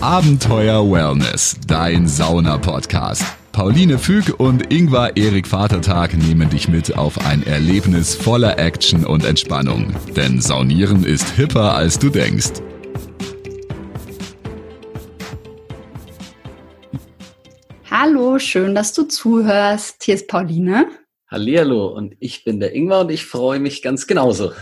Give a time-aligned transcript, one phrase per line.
[0.00, 3.24] Abenteuer Wellness, dein Sauna-Podcast.
[3.50, 9.24] Pauline Füg und Ingvar Erik Vatertag nehmen dich mit auf ein Erlebnis voller Action und
[9.24, 9.92] Entspannung.
[10.14, 12.62] Denn Saunieren ist hipper, als du denkst.
[17.90, 20.04] Hallo, schön, dass du zuhörst.
[20.04, 20.86] Hier ist Pauline.
[21.28, 24.52] Hallihallo und ich bin der Ingwer und ich freue mich ganz genauso.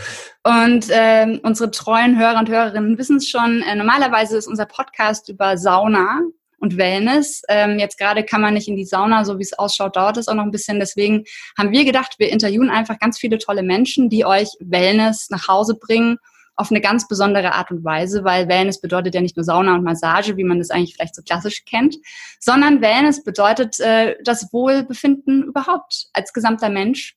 [0.46, 5.28] Und äh, unsere treuen Hörer und Hörerinnen wissen es schon, äh, normalerweise ist unser Podcast
[5.28, 6.20] über Sauna
[6.60, 7.42] und Wellness.
[7.48, 10.28] Ähm, jetzt gerade kann man nicht in die Sauna, so wie es ausschaut, dauert es
[10.28, 10.78] auch noch ein bisschen.
[10.78, 11.24] Deswegen
[11.58, 15.74] haben wir gedacht, wir interviewen einfach ganz viele tolle Menschen, die euch Wellness nach Hause
[15.74, 16.18] bringen
[16.54, 19.82] auf eine ganz besondere Art und Weise, weil Wellness bedeutet ja nicht nur Sauna und
[19.82, 21.96] Massage, wie man das eigentlich vielleicht so klassisch kennt,
[22.38, 27.16] sondern Wellness bedeutet äh, das Wohlbefinden überhaupt als gesamter Mensch.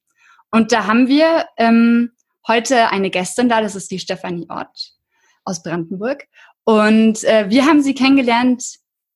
[0.49, 2.11] Und da haben wir ähm,
[2.49, 4.91] heute eine Gästin da, das ist die Stefanie Ott
[5.45, 6.25] aus Brandenburg.
[6.65, 8.63] Und äh, wir haben sie kennengelernt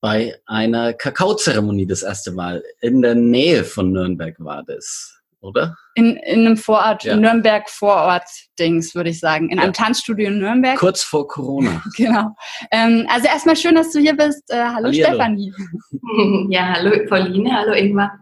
[0.00, 2.62] bei einer Kakaozeremonie das erste Mal.
[2.80, 5.76] In der Nähe von Nürnberg war das oder?
[5.94, 7.16] In, in einem Vorort, ja.
[7.16, 9.50] Nürnberg Vorort-Dings, würde ich sagen.
[9.50, 9.64] In ja.
[9.64, 10.78] einem Tanzstudio in Nürnberg.
[10.78, 11.82] Kurz vor Corona.
[11.96, 12.34] genau.
[12.70, 14.42] Ähm, also erstmal schön, dass du hier bist.
[14.48, 14.90] Äh, hallo.
[14.92, 15.52] Stefanie.
[16.48, 18.18] ja, hallo Pauline, hallo Ingmar.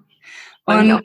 [0.65, 1.01] Und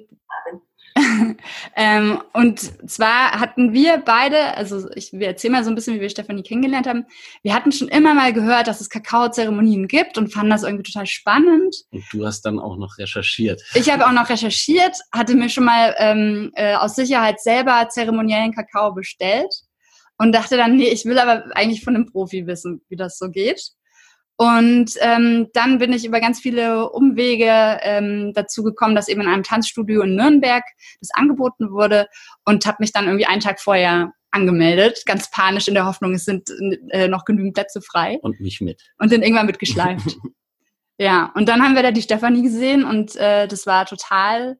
[1.75, 2.59] ähm, und
[2.89, 6.43] zwar hatten wir beide, also ich wir erzählen mal so ein bisschen, wie wir Stefanie
[6.43, 7.05] kennengelernt haben.
[7.43, 11.05] Wir hatten schon immer mal gehört, dass es Kakaozeremonien gibt und fanden das irgendwie total
[11.05, 11.75] spannend.
[11.91, 13.61] Und du hast dann auch noch recherchiert.
[13.75, 18.53] Ich habe auch noch recherchiert, hatte mir schon mal ähm, äh, aus Sicherheit selber zeremoniellen
[18.53, 19.53] Kakao bestellt
[20.17, 23.29] und dachte dann, nee, ich will aber eigentlich von einem Profi wissen, wie das so
[23.29, 23.71] geht.
[24.37, 29.27] Und ähm, dann bin ich über ganz viele Umwege ähm, dazu gekommen, dass eben in
[29.27, 30.63] einem Tanzstudio in Nürnberg
[30.99, 32.07] das angeboten wurde
[32.45, 36.25] und habe mich dann irgendwie einen Tag vorher angemeldet, ganz panisch in der Hoffnung, es
[36.25, 36.51] sind
[36.89, 38.19] äh, noch genügend Plätze frei.
[38.21, 38.83] Und mich mit.
[38.99, 40.17] Und dann irgendwann mitgeschleift.
[40.99, 44.59] ja, und dann haben wir da die Stefanie gesehen und äh, das war total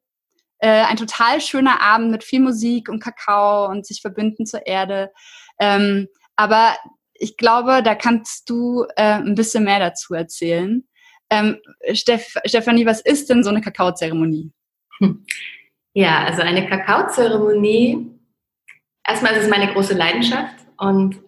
[0.60, 5.12] äh, ein total schöner Abend mit viel Musik und Kakao und sich verbinden zur Erde.
[5.60, 6.76] Ähm, aber
[7.20, 10.88] ich glaube, da kannst du äh, ein bisschen mehr dazu erzählen.
[11.30, 11.58] Ähm,
[11.94, 14.52] Steff Stefanie, was ist denn so eine Kakaozeremonie?
[15.94, 18.12] Ja, also eine Kakaozeremonie,
[19.04, 21.20] erstmal ist es meine große Leidenschaft und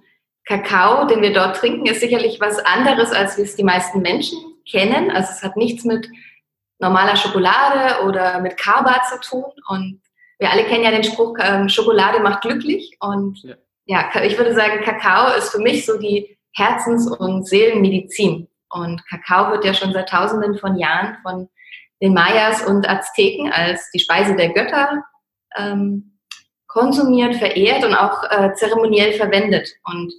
[0.45, 4.37] Kakao, den wir dort trinken, ist sicherlich was anderes, als wie es die meisten Menschen
[4.69, 5.09] kennen.
[5.09, 6.07] Also es hat nichts mit
[6.77, 10.01] normaler Schokolade oder mit Kaba zu tun und
[10.37, 13.55] wir alle kennen ja den Spruch, ähm, Schokolade macht glücklich und ja
[13.89, 18.47] ja, ich würde sagen, Kakao ist für mich so die Herzens- und Seelenmedizin.
[18.69, 21.49] Und Kakao wird ja schon seit Tausenden von Jahren von
[21.99, 25.03] den Mayas und Azteken als die Speise der Götter
[25.57, 26.19] ähm,
[26.67, 29.67] konsumiert, verehrt und auch äh, zeremoniell verwendet.
[29.83, 30.13] Und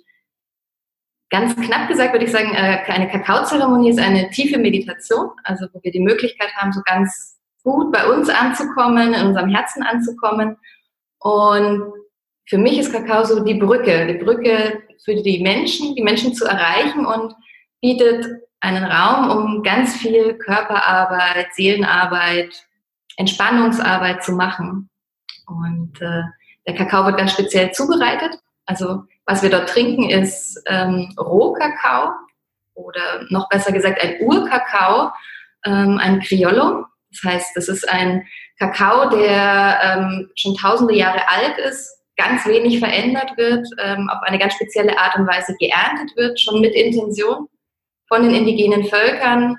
[1.30, 5.80] ganz knapp gesagt würde ich sagen, äh, eine Kakaozeremonie ist eine tiefe Meditation, also wo
[5.80, 10.56] wir die Möglichkeit haben, so ganz gut bei uns anzukommen, in unserem Herzen anzukommen
[11.20, 11.92] und
[12.50, 16.44] für mich ist Kakao so die Brücke, die Brücke für die Menschen, die Menschen zu
[16.44, 17.32] erreichen und
[17.80, 18.26] bietet
[18.58, 22.66] einen Raum, um ganz viel Körperarbeit, Seelenarbeit,
[23.16, 24.90] Entspannungsarbeit zu machen.
[25.46, 26.22] Und äh,
[26.66, 28.36] der Kakao wird ganz speziell zubereitet.
[28.66, 32.10] Also was wir dort trinken, ist ähm, Rohkakao
[32.74, 35.12] oder noch besser gesagt ein Urkakao,
[35.64, 36.84] ähm, ein Criollo.
[37.12, 38.26] Das heißt, das ist ein
[38.58, 44.38] Kakao, der ähm, schon tausende Jahre alt ist, ganz wenig verändert wird, ähm, auf eine
[44.38, 47.48] ganz spezielle Art und Weise geerntet wird, schon mit Intention
[48.08, 49.56] von den indigenen Völkern,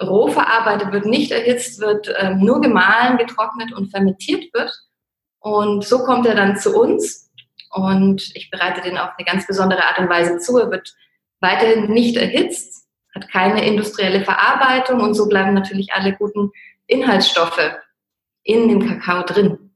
[0.00, 4.72] roh verarbeitet wird, nicht erhitzt wird, ähm, nur gemahlen, getrocknet und fermentiert wird.
[5.40, 7.30] Und so kommt er dann zu uns
[7.70, 10.58] und ich bereite den auf eine ganz besondere Art und Weise zu.
[10.58, 10.94] Er wird
[11.40, 16.52] weiterhin nicht erhitzt, hat keine industrielle Verarbeitung und so bleiben natürlich alle guten
[16.86, 17.76] Inhaltsstoffe
[18.44, 19.71] in dem Kakao drin.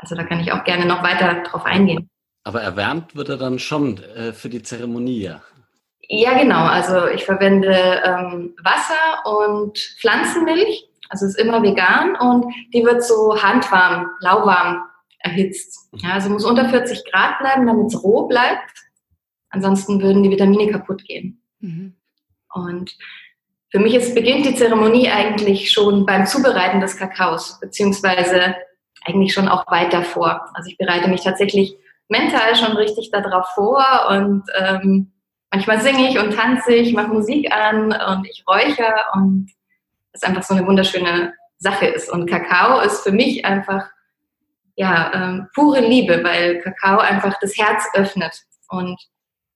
[0.00, 2.08] Also da kann ich auch gerne noch weiter drauf eingehen.
[2.44, 5.42] Aber erwärmt wird er dann schon äh, für die Zeremonie, ja?
[6.08, 6.64] Ja, genau.
[6.64, 10.88] Also ich verwende ähm, Wasser und Pflanzenmilch.
[11.08, 14.84] Also es ist immer vegan und die wird so handwarm, lauwarm
[15.18, 15.88] erhitzt.
[15.92, 18.72] Ja, also muss unter 40 Grad bleiben, damit es roh bleibt.
[19.50, 21.42] Ansonsten würden die Vitamine kaputt gehen.
[21.60, 21.96] Mhm.
[22.54, 22.96] Und
[23.70, 28.56] für mich ist, beginnt die Zeremonie eigentlich schon beim Zubereiten des Kakaos, beziehungsweise
[29.04, 30.50] eigentlich schon auch weit davor.
[30.54, 31.76] Also ich bereite mich tatsächlich
[32.08, 35.12] mental schon richtig darauf vor und ähm,
[35.50, 39.50] manchmal singe ich und tanze ich, mache Musik an und ich räuchere und
[40.12, 42.10] es einfach so eine wunderschöne Sache ist.
[42.10, 43.86] Und Kakao ist für mich einfach
[44.76, 48.34] ja ähm, pure Liebe, weil Kakao einfach das Herz öffnet
[48.68, 48.98] und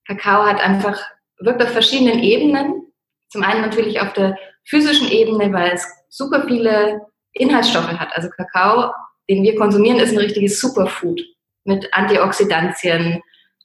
[0.07, 0.99] Kakao hat einfach
[1.39, 2.85] wirkt auf verschiedenen Ebenen
[3.29, 7.01] Zum einen natürlich auf der physischen Ebene, weil es super viele
[7.33, 8.15] Inhaltsstoffe hat.
[8.15, 8.93] Also Kakao,
[9.29, 11.21] den wir konsumieren, ist ein richtiges Superfood
[11.63, 13.21] mit Antioxidantien,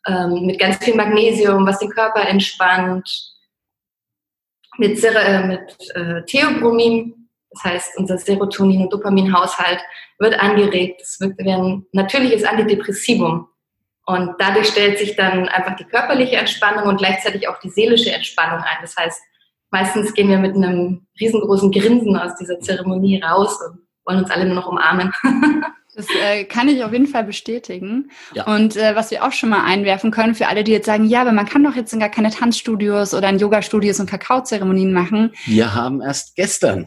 [0.07, 3.09] ähm, mit ganz viel Magnesium, was den Körper entspannt,
[4.79, 9.81] mit, Ser äh, mit äh, Theobromin, das heißt, unser Serotonin- und Dopaminhaushalt
[10.19, 11.01] wird angeregt.
[11.03, 13.49] Es wird ein natürliches Antidepressivum.
[14.07, 18.61] Und dadurch stellt sich dann einfach die körperliche Entspannung und gleichzeitig auch die seelische Entspannung
[18.61, 18.79] ein.
[18.81, 19.21] Das heißt,
[19.71, 23.81] meistens gehen wir mit einem riesengroßen Grinsen aus dieser Zeremonie raus und
[24.11, 25.13] wollen uns alle nur noch umarmen.
[25.93, 28.11] Das äh, kann ich auf jeden Fall bestätigen.
[28.33, 28.47] Ja.
[28.47, 31.21] Und äh, was wir auch schon mal einwerfen können für alle, die jetzt sagen, ja,
[31.21, 35.33] aber man kann doch jetzt gar keine Tanzstudios oder Yoga-Studios und Kakaozeremonien machen.
[35.47, 36.87] Wir haben erst gestern.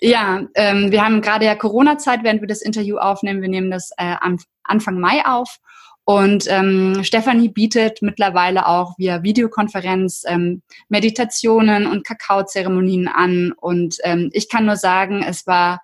[0.00, 3.42] Ja, ähm, wir haben gerade ja Corona-Zeit, während wir das Interview aufnehmen.
[3.42, 4.14] Wir nehmen das äh,
[4.62, 5.58] Anfang Mai auf.
[6.04, 13.52] Und ähm, Stefanie bietet mittlerweile auch via Videokonferenz ähm, Meditationen und Kakaozeremonien an.
[13.52, 15.80] Und ähm, ich kann nur sagen, es war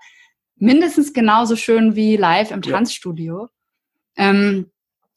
[0.61, 3.49] mindestens genauso schön wie live im Tanzstudio.
[4.17, 4.31] Ja.
[4.31, 4.71] Ähm,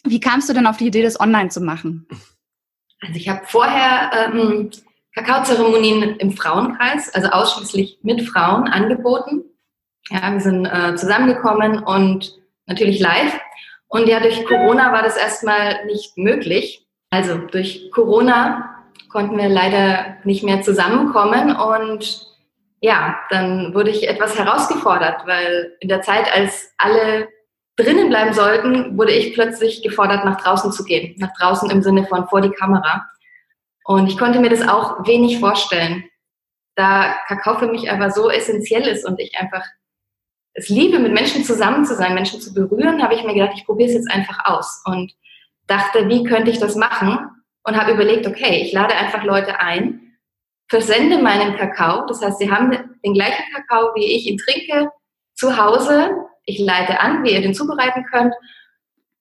[0.04, 2.08] wie kamst du denn auf die Idee, das online zu machen?
[3.02, 4.72] Also ich habe vorher ähm,
[5.14, 9.44] Kakaozeremonien im Frauenkreis, also ausschließlich mit Frauen angeboten.
[10.10, 13.40] Ja, wir sind äh, zusammengekommen und natürlich live.
[13.88, 16.88] Und ja, durch Corona war das erstmal nicht möglich.
[17.10, 22.33] Also durch Corona konnten wir leider nicht mehr zusammenkommen und
[22.84, 27.30] ja, dann wurde ich etwas herausgefordert, weil in der Zeit, als alle
[27.78, 31.16] drinnen bleiben sollten, wurde ich plötzlich gefordert, nach draußen zu gehen.
[31.18, 33.06] Nach draußen im Sinne von vor die Kamera.
[33.86, 36.04] Und ich konnte mir das auch wenig vorstellen.
[36.76, 39.64] Da Kakao für mich aber so essentiell ist und ich einfach
[40.54, 43.66] es liebe, mit Menschen zusammen zu sein, Menschen zu berühren, habe ich mir gedacht, ich
[43.66, 45.14] probiere es jetzt einfach aus und
[45.68, 47.30] dachte, wie könnte ich das machen?
[47.64, 50.03] Und habe überlegt, okay, ich lade einfach Leute ein,
[50.68, 52.06] versende meinen Kakao.
[52.08, 52.72] Das heißt, sie haben
[53.04, 54.90] den gleichen Kakao, wie ich ihn trinke,
[55.34, 56.12] zu Hause.
[56.46, 58.34] Ich leite an, wie ihr den zubereiten könnt.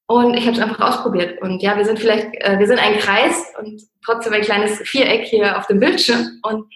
[0.07, 1.41] Und ich habe es einfach ausprobiert.
[1.41, 5.25] Und ja, wir sind vielleicht, äh, wir sind ein Kreis und trotzdem ein kleines Viereck
[5.27, 6.41] hier auf dem Bildschirm.
[6.43, 6.67] Und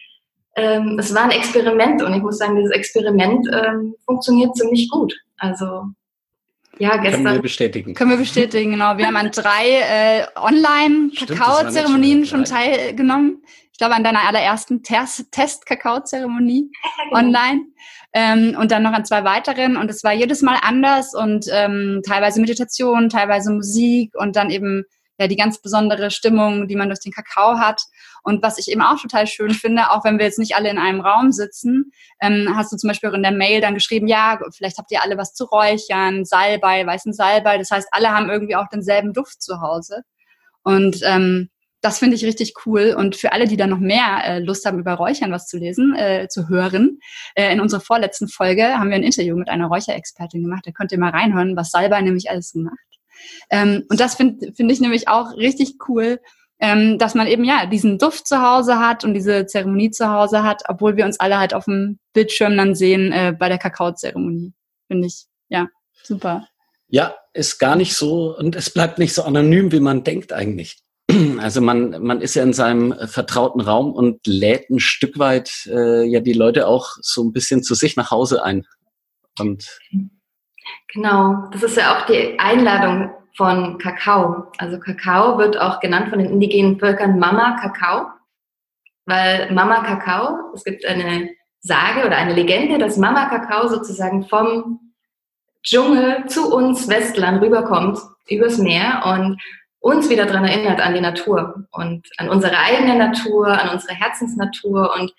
[0.56, 2.02] ähm, es war ein Experiment.
[2.02, 5.14] Und ich muss sagen, dieses Experiment ähm, funktioniert ziemlich gut.
[5.38, 5.82] Also
[6.78, 7.24] ja, gestern.
[7.24, 7.94] Können wir bestätigen.
[7.94, 8.96] Können wir bestätigen, genau.
[8.98, 13.42] Wir haben an drei äh, Online-Kakao-Zeremonien schon teilgenommen
[13.76, 16.72] ich glaube, an deiner allerersten Test-Kakao-Zeremonie
[17.10, 17.14] genau.
[17.14, 17.66] online.
[18.14, 19.76] Ähm, und dann noch an zwei weiteren.
[19.76, 24.84] Und es war jedes Mal anders und ähm, teilweise Meditation, teilweise Musik und dann eben
[25.18, 27.82] ja die ganz besondere Stimmung, die man durch den Kakao hat.
[28.22, 30.78] Und was ich eben auch total schön finde, auch wenn wir jetzt nicht alle in
[30.78, 31.92] einem Raum sitzen,
[32.22, 35.02] ähm, hast du zum Beispiel auch in der Mail dann geschrieben, ja, vielleicht habt ihr
[35.02, 37.58] alle was zu räuchern, Salbei, weißen Salbei.
[37.58, 40.00] Das heißt, alle haben irgendwie auch denselben Duft zu Hause.
[40.62, 41.50] Und ähm,
[41.86, 42.96] das finde ich richtig cool.
[42.98, 45.94] Und für alle, die da noch mehr äh, Lust haben, über Räuchern was zu lesen,
[45.94, 46.98] äh, zu hören,
[47.36, 50.64] äh, in unserer vorletzten Folge haben wir ein Interview mit einer Räucherexpertin gemacht.
[50.66, 52.74] Da könnt ihr mal reinhören, was Salbei nämlich alles so macht.
[53.50, 56.18] Ähm, und das finde find ich nämlich auch richtig cool,
[56.58, 60.42] ähm, dass man eben ja diesen Duft zu Hause hat und diese Zeremonie zu Hause
[60.42, 64.54] hat, obwohl wir uns alle halt auf dem Bildschirm dann sehen äh, bei der Kakaozeremonie.
[64.88, 65.68] Finde ich, ja,
[66.02, 66.48] super.
[66.88, 70.82] Ja, ist gar nicht so und es bleibt nicht so anonym, wie man denkt eigentlich.
[71.38, 76.04] Also man, man ist ja in seinem vertrauten Raum und lädt ein Stück weit äh,
[76.04, 78.66] ja die Leute auch so ein bisschen zu sich nach Hause ein.
[79.38, 79.78] Und
[80.92, 84.50] genau, das ist ja auch die Einladung von Kakao.
[84.58, 88.06] Also Kakao wird auch genannt von den indigenen Völkern Mama Kakao,
[89.04, 94.80] weil Mama Kakao, es gibt eine Sage oder eine Legende, dass Mama Kakao sozusagen vom
[95.62, 99.40] Dschungel zu uns Westlern rüberkommt, übers Meer und
[99.80, 104.94] uns wieder daran erinnert an die Natur und an unsere eigene Natur, an unsere Herzensnatur.
[104.98, 105.12] Und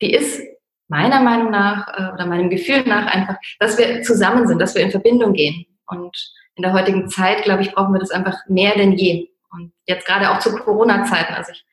[0.00, 0.42] die ist
[0.88, 4.82] meiner Meinung nach äh, oder meinem Gefühl nach einfach, dass wir zusammen sind, dass wir
[4.82, 5.66] in Verbindung gehen.
[5.86, 6.16] Und
[6.56, 9.28] in der heutigen Zeit, glaube ich, brauchen wir das einfach mehr denn je.
[9.50, 11.34] Und jetzt gerade auch zu Corona-Zeiten.
[11.34, 11.64] Also ich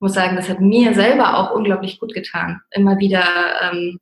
[0.00, 3.24] muss sagen, das hat mir selber auch unglaublich gut getan, immer wieder
[3.62, 3.98] ähm,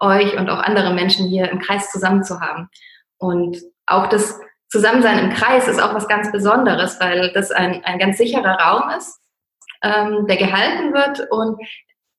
[0.00, 2.68] euch und auch andere Menschen hier im Kreis zusammen zu haben.
[3.18, 7.98] Und auch das Zusammensein im Kreis ist auch was ganz Besonderes, weil das ein, ein
[7.98, 9.20] ganz sicherer Raum ist,
[9.82, 11.58] ähm, der gehalten wird und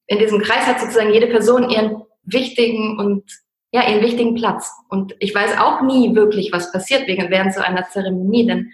[0.07, 3.23] in diesem Kreis hat sozusagen jede Person ihren wichtigen und
[3.71, 4.71] ja, ihren wichtigen Platz.
[4.89, 8.71] Und ich weiß auch nie wirklich, was passiert während so einer Zeremonie, denn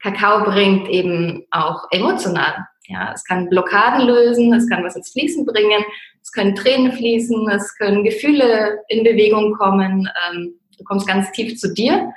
[0.00, 2.54] Kakao bringt eben auch emotional.
[2.86, 5.84] Ja, es kann Blockaden lösen, es kann was ins Fließen bringen,
[6.22, 10.08] es können Tränen fließen, es können Gefühle in Bewegung kommen.
[10.30, 12.12] Ähm, du kommst ganz tief zu dir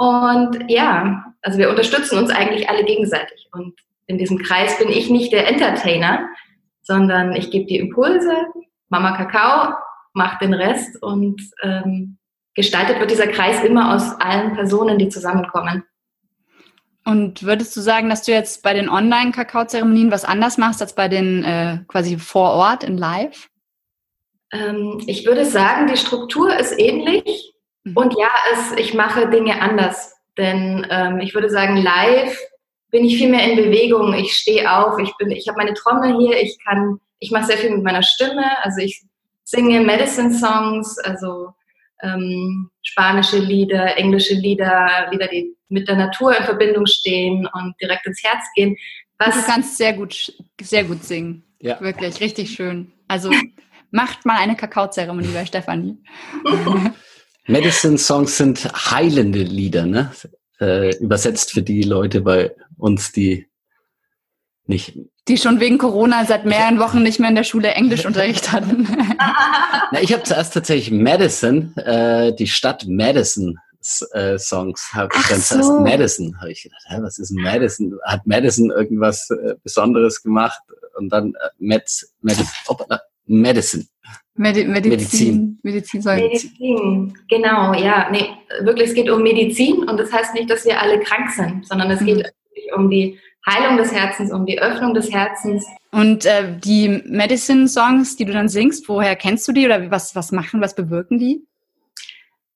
[0.00, 3.50] und ja, also wir unterstützen uns eigentlich alle gegenseitig.
[3.52, 3.74] Und
[4.06, 6.26] in diesem Kreis bin ich nicht der Entertainer,
[6.80, 8.34] sondern ich gebe die Impulse,
[8.88, 9.74] Mama Kakao
[10.14, 12.16] macht den Rest und ähm,
[12.54, 15.84] gestaltet wird dieser Kreis immer aus allen Personen, die zusammenkommen.
[17.04, 21.08] Und würdest du sagen, dass du jetzt bei den Online-Kakao-Zeremonien was anders machst als bei
[21.08, 23.50] den äh, quasi vor Ort in Live?
[24.50, 27.49] Ähm, ich würde sagen, die Struktur ist ähnlich
[27.84, 27.96] mhm.
[27.96, 30.16] und ja, es, ich mache Dinge anders.
[30.38, 32.38] Denn ähm, ich würde sagen, live
[32.90, 34.14] bin ich viel mehr in Bewegung.
[34.14, 37.58] Ich stehe auf, ich bin, ich habe meine Trommel hier, ich kann, ich mache sehr
[37.58, 38.44] viel mit meiner Stimme.
[38.62, 39.02] Also ich
[39.44, 41.52] singe Medicine-Songs, also
[42.02, 48.06] ähm, spanische Lieder, englische Lieder, Lieder, die mit der Natur in Verbindung stehen und direkt
[48.06, 48.76] ins Herz gehen.
[49.18, 51.44] Was du kannst sehr gut, sehr gut singen.
[51.60, 51.80] Ja.
[51.80, 52.92] Wirklich, richtig schön.
[53.06, 53.30] Also
[53.90, 55.98] macht mal eine Kakaozeremonie bei Stefanie.
[57.50, 60.12] Medicine Songs sind heilende Lieder, ne?
[60.60, 63.48] Äh, übersetzt für die Leute bei uns, die
[64.66, 64.98] nicht.
[65.26, 68.88] Die schon wegen Corona seit mehreren Wochen nicht mehr in der Schule Englischunterricht hatten.
[69.92, 73.58] Na, ich habe zuerst tatsächlich Madison, äh, die Stadt Madison
[74.12, 75.54] äh, Songs habe ich dann so.
[75.54, 76.38] zuerst Madison.
[76.40, 77.98] Habe ich gedacht, hä, was ist Madison?
[78.04, 80.60] Hat Madison irgendwas äh, Besonderes gemacht?
[80.96, 81.88] Und dann äh, Med,
[82.20, 82.38] Med,
[83.26, 83.86] Medicine.
[84.40, 85.58] Medi Medizin.
[85.62, 86.02] Medizin.
[86.02, 88.08] Medizin, Medizin, genau, ja.
[88.10, 88.24] Nee,
[88.62, 91.90] wirklich, es geht um Medizin und das heißt nicht, dass wir alle krank sind, sondern
[91.90, 92.06] es mhm.
[92.06, 92.32] geht
[92.74, 95.66] um die Heilung des Herzens, um die Öffnung des Herzens.
[95.92, 100.32] Und äh, die Medicine-Songs, die du dann singst, woher kennst du die oder was, was
[100.32, 101.44] machen, was bewirken die?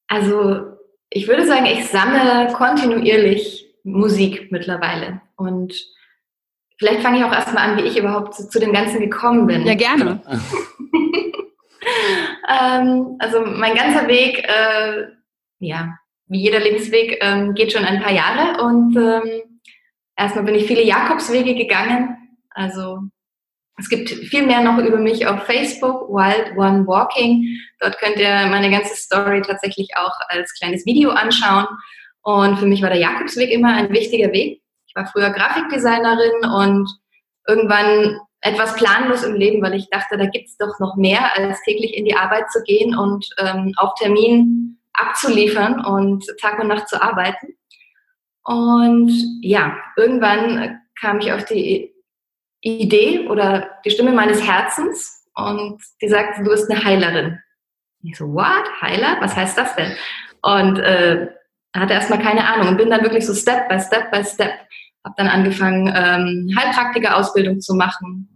[0.09, 0.63] Also
[1.11, 5.21] ich würde sagen, ich sammle kontinuierlich Musik mittlerweile.
[5.37, 5.75] Und
[6.79, 9.67] vielleicht fange ich auch erstmal an, wie ich überhaupt zu, zu dem Ganzen gekommen bin.
[9.67, 10.23] Ja, gerne.
[12.49, 15.07] ähm, also mein ganzer Weg, äh,
[15.59, 15.97] ja,
[16.27, 18.63] wie jeder Lebensweg, ähm, geht schon ein paar Jahre.
[18.63, 19.61] Und ähm,
[20.17, 22.17] erstmal bin ich viele Jakobswege gegangen.
[22.51, 23.01] Also
[23.77, 27.59] es gibt viel mehr noch über mich auf Facebook, Wild One Walking.
[27.81, 31.67] Dort könnt ihr meine ganze Story tatsächlich auch als kleines Video anschauen.
[32.23, 34.63] Und für mich war der Jakobsweg immer ein wichtiger Weg.
[34.87, 36.89] Ich war früher Grafikdesignerin und
[37.49, 41.97] irgendwann etwas planlos im Leben, weil ich dachte, da gibt's doch noch mehr, als täglich
[41.97, 47.01] in die Arbeit zu gehen und ähm, auf Termin abzuliefern und Tag und Nacht zu
[47.01, 47.57] arbeiten.
[48.45, 49.11] Und
[49.41, 51.95] ja, irgendwann kam ich auf die
[52.61, 57.39] Idee oder die Stimme meines Herzens und die sagt, du bist eine Heilerin.
[58.03, 58.65] Ich so, what?
[58.83, 59.17] Heiler?
[59.21, 59.97] Was heißt das denn?
[60.43, 61.29] Und äh,
[61.75, 64.53] hatte erstmal keine Ahnung und bin dann wirklich so Step by Step by Step.
[65.03, 68.29] Habe dann angefangen, ähm, Heilpraktiker-Ausbildung zu machen.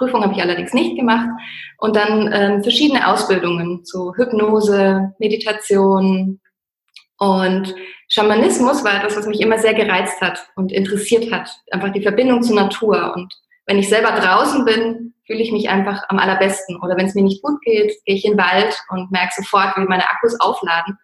[0.00, 1.28] Prüfung habe ich allerdings nicht gemacht.
[1.76, 6.40] Und dann ähm, verschiedene Ausbildungen zu Hypnose, Meditation.
[7.18, 7.74] Und
[8.08, 11.50] Schamanismus war etwas, was mich immer sehr gereizt hat und interessiert hat.
[11.70, 13.34] Einfach die Verbindung zur Natur und
[13.66, 16.80] wenn ich selber draußen bin, fühle ich mich einfach am allerbesten.
[16.82, 19.76] Oder wenn es mir nicht gut geht, gehe ich in den Wald und merke sofort,
[19.76, 20.98] wie meine Akkus aufladen.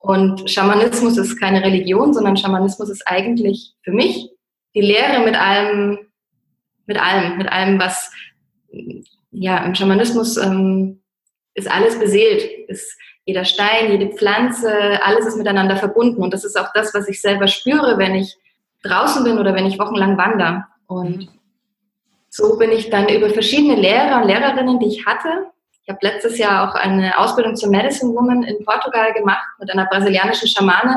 [0.00, 4.30] Und Schamanismus ist keine Religion, sondern Schamanismus ist eigentlich für mich
[4.74, 5.98] die Lehre mit allem,
[6.86, 8.10] mit allem, mit allem, was,
[9.30, 11.02] ja, im Schamanismus ähm,
[11.54, 16.22] ist alles beseelt, ist jeder Stein, jede Pflanze, alles ist miteinander verbunden.
[16.22, 18.36] Und das ist auch das, was ich selber spüre, wenn ich
[18.82, 20.64] draußen bin oder wenn ich wochenlang wandere.
[20.86, 21.28] Und
[22.28, 25.46] so bin ich dann über verschiedene Lehrer und Lehrerinnen, die ich hatte.
[25.82, 29.86] Ich habe letztes Jahr auch eine Ausbildung zur Medicine Woman in Portugal gemacht mit einer
[29.86, 30.96] brasilianischen Schamanin.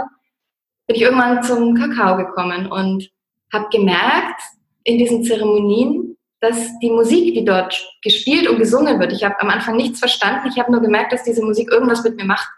[0.87, 3.09] Bin ich irgendwann zum Kakao gekommen und
[3.51, 4.41] habe gemerkt
[4.85, 9.49] in diesen Zeremonien, dass die Musik, die dort gespielt und gesungen wird, ich habe am
[9.49, 10.47] Anfang nichts verstanden.
[10.49, 12.49] Ich habe nur gemerkt, dass diese Musik irgendwas mit mir macht.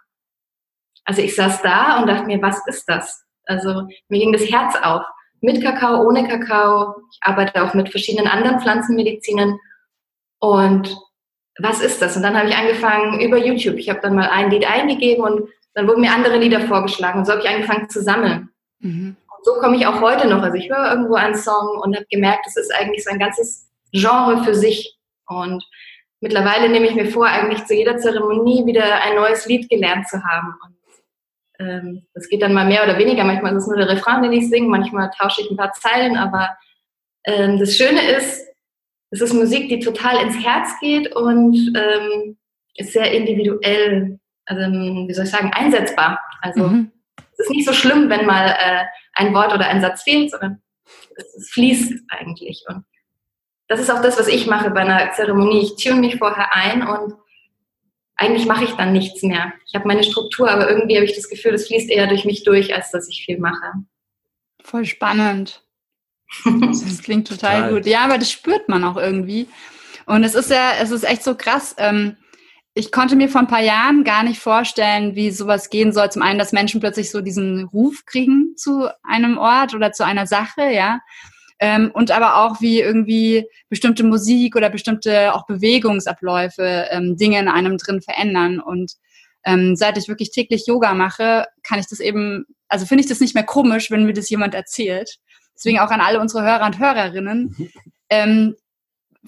[1.06, 3.24] Also ich saß da und dachte mir, was ist das?
[3.46, 5.04] Also mir ging das Herz auf
[5.42, 6.96] mit Kakao, ohne Kakao.
[7.12, 9.60] Ich arbeite auch mit verschiedenen anderen Pflanzenmedizinen.
[10.40, 10.98] Und
[11.60, 12.18] was ist das?
[12.18, 13.78] Und dann habe ich angefangen über YouTube.
[13.78, 17.20] Ich habe dann mal ein Lied eingegeben und dann wurden mir andere Lieder vorgeschlagen.
[17.20, 18.50] Und so habe ich angefangen zu sammeln.
[18.80, 19.16] Mhm.
[19.48, 20.44] So komme ich auch heute noch.
[20.44, 23.72] Also ich höre irgendwo einen Song und habe gemerkt, es ist eigentlich so ein ganzes
[23.94, 24.98] Genre für sich.
[25.26, 25.64] Und
[26.20, 30.22] mittlerweile nehme ich mir vor, eigentlich zu jeder Zeremonie wieder ein neues Lied gelernt zu
[30.22, 30.54] haben.
[30.66, 33.24] Und ähm, das geht dann mal mehr oder weniger.
[33.24, 36.18] Manchmal ist es nur der Refrain, den ich singe, manchmal tausche ich ein paar Zeilen,
[36.18, 36.50] aber
[37.24, 38.46] ähm, das Schöne ist,
[39.12, 42.38] es ist Musik, die total ins Herz geht und ähm,
[42.76, 46.20] ist sehr individuell, also wie soll ich sagen, einsetzbar.
[46.42, 46.92] Also mhm.
[47.38, 48.84] es ist nicht so schlimm, wenn mal äh,
[49.18, 50.62] ein Wort oder ein Satz fehlt, sondern
[51.16, 52.64] es, fließt eigentlich.
[52.68, 52.86] Und
[53.68, 55.64] das ist auch das, was ich mache bei einer Zeremonie.
[55.64, 57.16] Ich tune mich vorher ein und
[58.16, 59.54] eigentlich mache ich dann nichts mehr.
[59.68, 62.44] Ich habe meine Struktur, aber irgendwie habe ich das Gefühl, es fließt eher durch mich
[62.44, 63.74] durch, als dass ich viel mache.
[64.64, 65.64] Voll spannend.
[66.44, 67.86] Das klingt total, total, gut.
[67.86, 69.48] Ja, aber das spürt man auch irgendwie.
[70.06, 71.76] Und es ist ja, es ist echt so krass.
[71.78, 72.18] Ähm,
[72.78, 76.12] ich konnte mir vor ein paar Jahren gar nicht vorstellen, wie sowas gehen soll.
[76.12, 80.28] Zum einen, dass Menschen plötzlich so diesen Ruf kriegen zu einem Ort oder zu einer
[80.28, 81.00] Sache, ja.
[81.60, 87.48] Ähm, und aber auch wie irgendwie bestimmte Musik oder bestimmte auch Bewegungsabläufe ähm, Dinge in
[87.48, 88.60] einem drin verändern.
[88.60, 88.94] Und
[89.44, 93.20] ähm, seit ich wirklich täglich Yoga mache, kann ich das eben, also finde ich das
[93.20, 95.18] nicht mehr komisch, wenn mir das jemand erzählt.
[95.56, 97.56] Deswegen auch an alle unsere Hörer und Hörerinnen.
[98.10, 98.56] Ähm,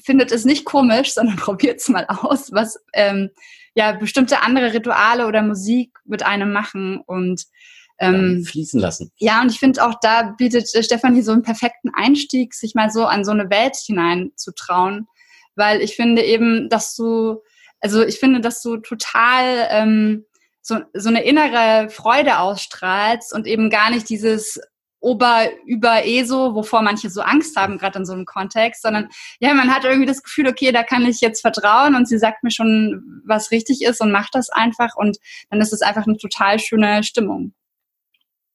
[0.04, 3.30] findet es nicht komisch, sondern probiert es mal aus, was ähm,
[3.76, 7.46] ja bestimmte andere Rituale oder Musik mit einem machen und
[8.00, 9.12] ähm, fließen lassen.
[9.18, 12.90] Ja, und ich finde auch, da bietet äh, Stefanie so einen perfekten Einstieg, sich mal
[12.90, 15.08] so an so eine Welt hineinzutrauen,
[15.56, 17.42] weil ich finde eben, dass du,
[17.82, 20.26] also ich finde, dass du total ähm,
[20.62, 24.60] so, so eine innere Freude ausstrahlst und eben gar nicht dieses
[25.02, 29.54] Ober, über ESO, wovor manche so Angst haben, gerade in so einem Kontext, sondern ja,
[29.54, 32.52] man hat irgendwie das Gefühl, okay, da kann ich jetzt vertrauen und sie sagt mir
[32.52, 35.18] schon, was richtig ist und macht das einfach und
[35.50, 37.54] dann ist es einfach eine total schöne Stimmung.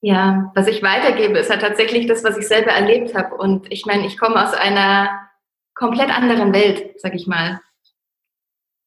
[0.07, 3.37] Ja, was ich weitergebe, ist ja tatsächlich das, was ich selber erlebt habe.
[3.37, 5.09] Und ich meine, ich komme aus einer
[5.75, 7.59] komplett anderen Welt, sag ich mal.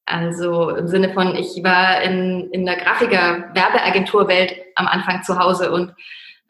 [0.05, 5.95] Also im Sinne von, ich war in, in der Grafiker-Werbeagentur-Welt am Anfang zu Hause und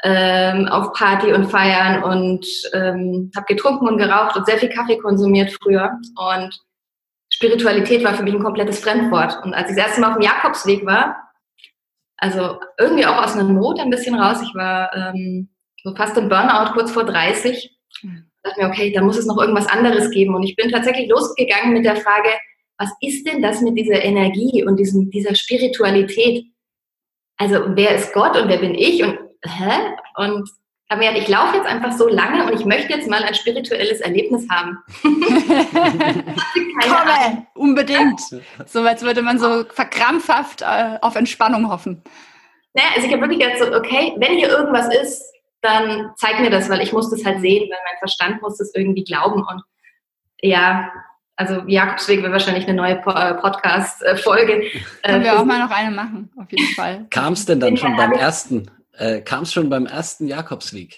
[0.03, 4.97] ähm, auf Party und Feiern und ähm, habe getrunken und geraucht und sehr viel Kaffee
[4.97, 5.91] konsumiert früher.
[6.15, 6.59] Und
[7.29, 9.43] Spiritualität war für mich ein komplettes Fremdwort.
[9.43, 11.27] Und als ich das erste Mal auf dem Jakobsweg war,
[12.17, 14.41] also irgendwie auch aus einer Not ein bisschen raus.
[14.41, 15.49] Ich war ähm,
[15.83, 17.55] so fast im Burnout kurz vor 30.
[17.55, 18.09] Ich
[18.43, 20.35] dachte mir, okay, da muss es noch irgendwas anderes geben.
[20.35, 22.29] Und ich bin tatsächlich losgegangen mit der Frage,
[22.77, 26.45] was ist denn das mit dieser Energie und diesem, dieser Spiritualität?
[27.37, 29.03] Also wer ist Gott und wer bin ich?
[29.03, 29.95] Und hä?
[30.15, 30.49] Und
[30.89, 33.33] habe mir gedacht, ich laufe jetzt einfach so lange und ich möchte jetzt mal ein
[33.33, 34.77] spirituelles Erlebnis haben.
[36.81, 38.21] Komme, unbedingt.
[38.65, 42.01] So als würde man so verkrampfhaft äh, auf Entspannung hoffen.
[42.73, 46.49] Naja, also ich habe wirklich gedacht, so, okay, wenn hier irgendwas ist, dann zeig mir
[46.49, 49.43] das, weil ich muss das halt sehen, weil mein Verstand muss das irgendwie glauben.
[49.43, 49.61] Und
[50.41, 50.89] ja,
[51.35, 54.63] also Jakobsweg wäre wahrscheinlich eine neue äh, Podcast-Folge.
[55.03, 57.07] Können wir auch mal noch eine machen, auf jeden Fall.
[57.09, 58.71] Kam es denn dann schon beim ersten?
[58.97, 60.97] Äh, Kam es schon beim ersten Jakobsweg?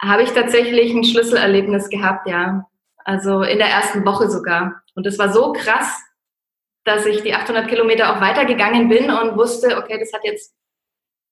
[0.00, 2.68] Habe ich tatsächlich ein Schlüsselerlebnis gehabt, ja.
[3.04, 4.82] Also in der ersten Woche sogar.
[4.94, 6.00] Und es war so krass,
[6.84, 10.54] dass ich die 800 Kilometer auch weitergegangen bin und wusste, okay, das hat jetzt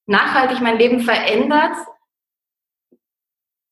[0.06, 1.76] nachhaltig mein Leben verändert.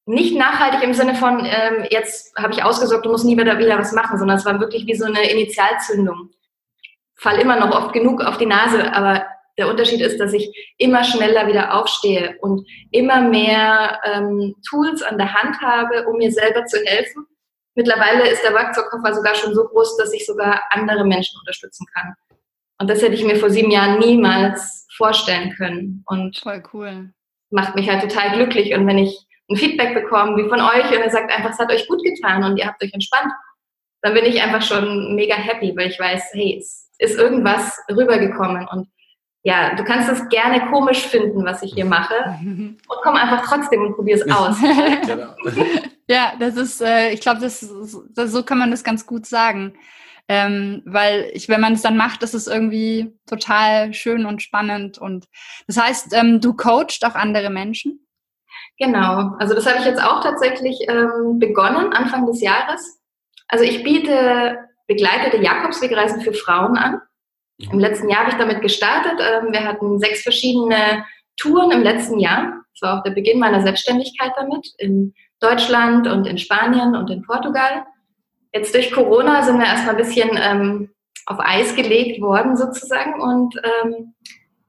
[0.06, 3.78] Nicht nachhaltig im Sinne von, ähm, jetzt habe ich ausgesorgt, du musst nie wieder, wieder
[3.78, 6.30] was machen, sondern es war wirklich wie so eine Initialzündung.
[7.14, 9.26] Fall immer noch oft genug auf die Nase, aber
[9.58, 15.18] der Unterschied ist, dass ich immer schneller wieder aufstehe und immer mehr ähm, Tools an
[15.18, 17.26] der Hand habe, um mir selber zu helfen.
[17.76, 22.14] Mittlerweile ist der Werkzeugkoffer sogar schon so groß, dass ich sogar andere Menschen unterstützen kann.
[22.78, 26.04] Und das hätte ich mir vor sieben Jahren niemals vorstellen können.
[26.06, 27.10] Und Voll cool.
[27.50, 28.74] Macht mich halt total glücklich.
[28.74, 29.16] Und wenn ich
[29.50, 32.44] ein Feedback bekomme, wie von euch, und ihr sagt einfach, es hat euch gut getan
[32.44, 33.32] und ihr habt euch entspannt,
[34.02, 38.66] dann bin ich einfach schon mega happy, weil ich weiß, hey, es ist irgendwas rübergekommen.
[38.68, 38.88] Und
[39.44, 42.14] ja, du kannst es gerne komisch finden, was ich hier mache.
[42.42, 44.58] Und komm einfach trotzdem und probier es aus.
[44.58, 45.34] genau.
[46.08, 47.70] ja, das ist, äh, ich glaube, das,
[48.14, 49.74] das, so kann man das ganz gut sagen.
[50.26, 54.96] Ähm, weil ich, wenn man es dann macht, ist es irgendwie total schön und spannend.
[54.96, 55.26] Und
[55.66, 58.00] das heißt, ähm, du coachst auch andere Menschen?
[58.78, 62.98] Genau, also das habe ich jetzt auch tatsächlich ähm, begonnen, Anfang des Jahres.
[63.48, 67.02] Also ich biete begleitete Jakobswegreisen für Frauen an.
[67.58, 69.20] Im letzten Jahr habe ich damit gestartet.
[69.20, 71.04] Ähm, wir hatten sechs verschiedene
[71.36, 72.64] Touren im letzten Jahr.
[72.72, 77.22] Das war auch der Beginn meiner Selbstständigkeit damit in Deutschland und in Spanien und in
[77.22, 77.84] Portugal.
[78.52, 80.90] Jetzt durch Corona sind wir erstmal ein bisschen ähm,
[81.26, 84.14] auf Eis gelegt worden sozusagen und ähm,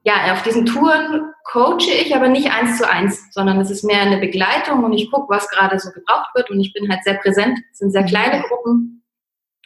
[0.02, 4.00] ja, auf diesen Touren coache ich aber nicht eins zu eins, sondern es ist mehr
[4.00, 7.14] eine Begleitung und ich gucke, was gerade so gebraucht wird und ich bin halt sehr
[7.14, 7.58] präsent.
[7.72, 8.95] Es sind sehr kleine Gruppen,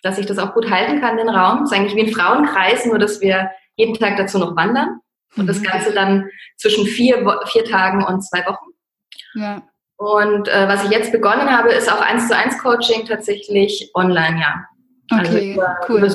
[0.02, 1.62] dass ich das auch gut halten kann, den Raum.
[1.62, 5.00] Es ist eigentlich wie ein Frauenkreis, nur dass wir jeden Tag dazu noch wandern.
[5.36, 5.64] Und das mhm.
[5.64, 8.70] Ganze dann zwischen vier, vier Tagen und zwei Wochen.
[9.34, 9.62] Ja.
[9.96, 14.40] Und äh, was ich jetzt begonnen habe, ist auch eins zu eins Coaching tatsächlich online,
[14.40, 14.64] ja.
[15.10, 15.98] Also okay, über, cool.
[15.98, 16.14] Über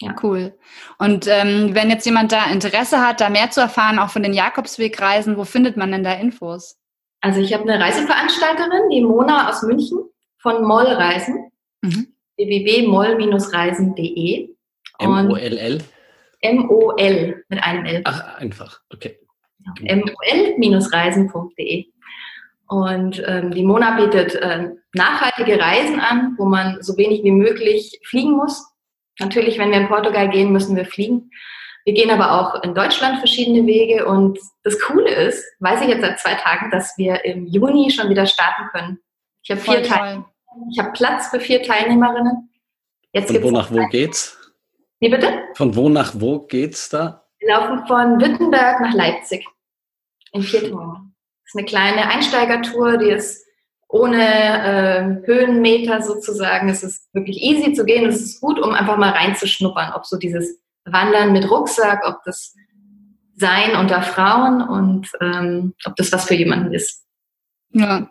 [0.00, 0.14] ja.
[0.22, 0.54] Cool.
[0.98, 4.34] Und ähm, wenn jetzt jemand da Interesse hat, da mehr zu erfahren, auch von den
[4.34, 6.78] Jakobswegreisen, wo findet man denn da Infos?
[7.22, 9.98] Also ich habe eine Reiseveranstalterin, die Mona aus München
[10.38, 11.50] von Moll Reisen.
[11.80, 14.50] Mhm www.moll-reisen.de.
[14.98, 15.78] M-O-L-L?
[16.40, 18.00] M-O-L mit einem L.
[18.04, 19.18] Ach, einfach, okay.
[20.58, 21.86] mol-reisen.de.
[22.68, 28.00] Und ähm, die Mona bietet äh, nachhaltige Reisen an, wo man so wenig wie möglich
[28.04, 28.66] fliegen muss.
[29.20, 31.30] Natürlich, wenn wir in Portugal gehen, müssen wir fliegen.
[31.84, 36.00] Wir gehen aber auch in Deutschland verschiedene Wege und das Coole ist, weiß ich jetzt
[36.00, 38.98] seit zwei Tagen, dass wir im Juni schon wieder starten können.
[39.44, 40.24] Ich habe vier Teil
[40.70, 42.50] ich habe Platz für vier Teilnehmerinnen.
[43.12, 44.36] Jetzt von wo nach wo geht's?
[45.00, 45.42] Wie bitte?
[45.54, 47.26] Von wo nach wo geht's da?
[47.38, 49.46] Wir laufen von Wittenberg nach Leipzig
[50.32, 51.14] in vier Tagen.
[51.44, 53.46] Das ist eine kleine Einsteigertour, die ist
[53.88, 56.68] ohne äh, Höhenmeter sozusagen.
[56.68, 58.06] Es ist wirklich easy zu gehen.
[58.06, 62.54] Es ist gut, um einfach mal reinzuschnuppern, ob so dieses Wandern mit Rucksack, ob das
[63.36, 67.04] Sein unter Frauen und ähm, ob das was für jemanden ist.
[67.70, 68.08] Ja.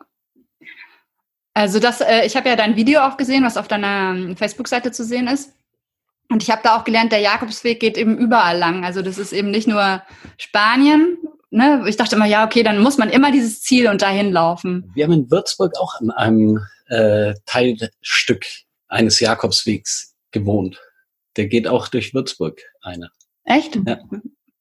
[1.55, 4.91] Also das, äh, ich habe ja dein Video auch gesehen, was auf deiner ähm, Facebook-Seite
[4.91, 5.53] zu sehen ist.
[6.29, 8.83] Und ich habe da auch gelernt, der Jakobsweg geht eben überall lang.
[8.83, 10.03] Also das ist eben nicht nur
[10.37, 11.17] Spanien.
[11.51, 11.85] Ne?
[11.87, 14.91] Ich dachte immer, ja, okay, dann muss man immer dieses Ziel und dahin laufen.
[14.95, 18.45] Wir haben in Würzburg auch an einem äh, Teilstück
[18.89, 20.81] eines Jakobswegs gewohnt.
[21.37, 23.11] Der geht auch durch Würzburg, einer.
[23.45, 23.77] Echt?
[23.87, 23.99] Ja.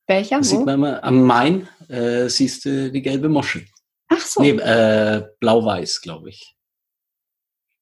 [0.06, 0.38] Welcher?
[0.38, 3.66] Das sieht man immer am Main, äh, siehst du die gelbe Muschel.
[4.08, 4.42] Ach so.
[4.42, 6.53] Nee, äh, blau-weiß, glaube ich.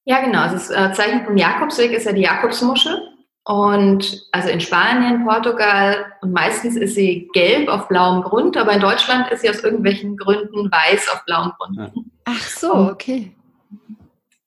[0.05, 0.41] Ja, genau.
[0.41, 3.09] Also das äh, Zeichen vom Jakobsweg ist ja die Jakobsmuschel.
[3.45, 8.79] Und also in Spanien, Portugal und meistens ist sie gelb auf blauem Grund, aber in
[8.79, 11.91] Deutschland ist sie aus irgendwelchen Gründen weiß auf blauem Grund.
[12.23, 13.35] Ach so, okay.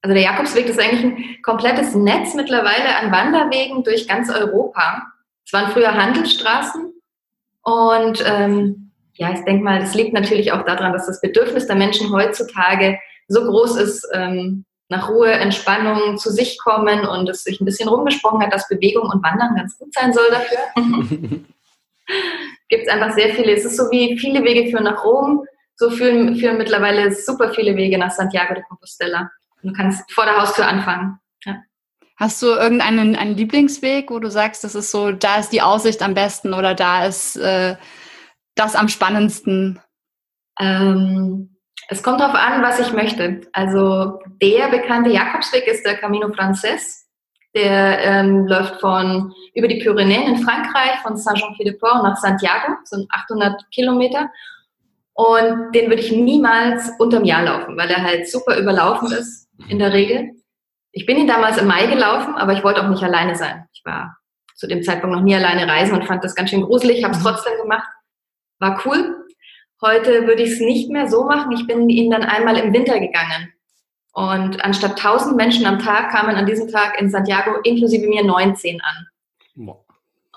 [0.00, 5.02] Also der Jakobsweg ist eigentlich ein komplettes Netz mittlerweile an Wanderwegen durch ganz Europa.
[5.44, 6.92] Es waren früher Handelsstraßen
[7.62, 11.76] und ähm, ja, ich denke mal, das liegt natürlich auch daran, dass das Bedürfnis der
[11.76, 17.60] Menschen heutzutage so groß ist, ähm, nach Ruhe, Entspannung zu sich kommen und es sich
[17.60, 20.58] ein bisschen rumgesprochen hat, dass Bewegung und Wandern ganz gut sein soll dafür.
[22.68, 23.52] Gibt es einfach sehr viele.
[23.52, 25.44] Es ist so wie viele Wege führen nach Rom,
[25.74, 29.30] so führen, führen mittlerweile super viele Wege nach Santiago de Compostela.
[29.62, 31.18] Du kannst vor der Haustür anfangen.
[31.44, 31.56] Ja.
[32.16, 36.02] Hast du irgendeinen einen Lieblingsweg, wo du sagst, das ist so, da ist die Aussicht
[36.02, 37.76] am besten oder da ist äh,
[38.54, 39.80] das am spannendsten?
[40.58, 41.55] Ähm,
[41.88, 43.42] es kommt darauf an, was ich möchte.
[43.52, 47.06] Also der bekannte Jakobsweg ist der Camino Frances.
[47.54, 53.70] Der ähm, läuft von über die Pyrenäen in Frankreich, von Saint-Jean-Pied-de-Port nach Santiago, sind 800
[53.70, 54.28] Kilometer.
[55.14, 59.78] Und den würde ich niemals unterm Jahr laufen, weil er halt super überlaufen ist in
[59.78, 60.32] der Regel.
[60.92, 63.66] Ich bin ihn damals im Mai gelaufen, aber ich wollte auch nicht alleine sein.
[63.72, 64.18] Ich war
[64.54, 67.20] zu dem Zeitpunkt noch nie alleine reisen und fand das ganz schön gruselig, habe es
[67.20, 67.24] mhm.
[67.24, 67.88] trotzdem gemacht.
[68.58, 69.25] War cool.
[69.82, 71.52] Heute würde ich es nicht mehr so machen.
[71.52, 73.52] Ich bin ihn dann einmal im Winter gegangen.
[74.12, 78.80] Und anstatt 1000 Menschen am Tag kamen an diesem Tag in Santiago inklusive mir 19
[78.80, 79.06] an.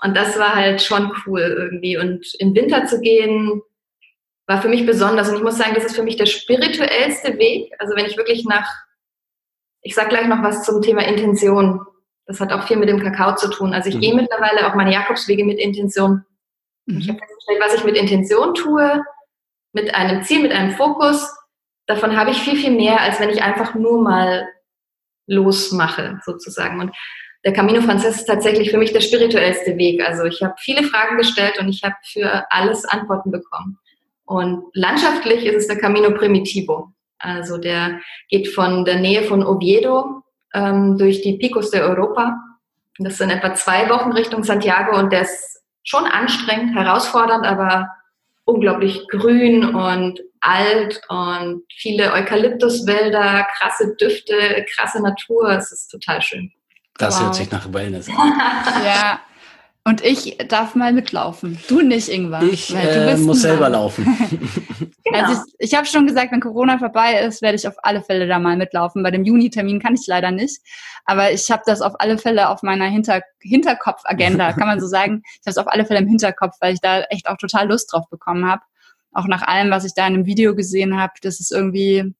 [0.02, 1.96] Und das war halt schon cool irgendwie.
[1.96, 3.62] Und im Winter zu gehen,
[4.46, 5.28] war für mich besonders.
[5.28, 7.72] Und ich muss sagen, das ist für mich der spirituellste Weg.
[7.78, 8.68] Also wenn ich wirklich nach,
[9.80, 11.80] ich sag gleich noch was zum Thema Intention.
[12.26, 13.72] Das hat auch viel mit dem Kakao zu tun.
[13.72, 14.00] Also ich mhm.
[14.00, 16.24] gehe mittlerweile auch meine Jakobswege mit Intention.
[16.86, 16.98] Mhm.
[16.98, 19.02] Ich habe festgestellt, was ich mit Intention tue,
[19.72, 21.28] mit einem Ziel, mit einem Fokus,
[21.86, 24.48] davon habe ich viel, viel mehr, als wenn ich einfach nur mal
[25.26, 26.80] losmache, sozusagen.
[26.80, 26.94] Und
[27.44, 30.06] der Camino Frances ist tatsächlich für mich der spirituellste Weg.
[30.06, 33.78] Also ich habe viele Fragen gestellt und ich habe für alles Antworten bekommen.
[34.24, 36.92] Und landschaftlich ist es der Camino Primitivo.
[37.18, 40.22] Also der geht von der Nähe von Oviedo
[40.54, 42.36] ähm, durch die Picos de Europa.
[42.98, 47.88] Das sind etwa zwei Wochen Richtung Santiago und der ist schon anstrengend, herausfordernd, aber
[48.50, 55.50] unglaublich grün und alt und viele Eukalyptuswälder, krasse Düfte, krasse Natur.
[55.50, 56.52] Es ist total schön.
[56.98, 57.26] Das wow.
[57.26, 58.14] hört sich nach Wellness an.
[58.84, 59.20] ja.
[59.84, 61.58] Und ich darf mal mitlaufen.
[61.68, 62.42] Du nicht, Ingwer.
[62.42, 64.04] Ich äh, muss selber laufen.
[65.04, 65.18] genau.
[65.18, 68.26] also ich, ich habe schon gesagt, wenn Corona vorbei ist, werde ich auf alle Fälle
[68.26, 69.02] da mal mitlaufen.
[69.02, 70.60] Bei dem Juni-Termin kann ich leider nicht.
[71.06, 75.22] Aber ich habe das auf alle Fälle auf meiner Hinter Hinterkopf-Agenda, kann man so sagen.
[75.24, 77.90] Ich habe es auf alle Fälle im Hinterkopf, weil ich da echt auch total Lust
[77.92, 78.62] drauf bekommen habe.
[79.12, 81.14] Auch nach allem, was ich da in einem Video gesehen habe.
[81.22, 82.14] Das ist irgendwie